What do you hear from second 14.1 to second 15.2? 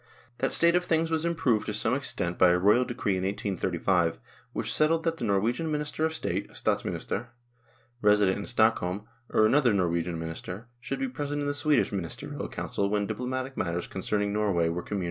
ing Norway were communicated to the King.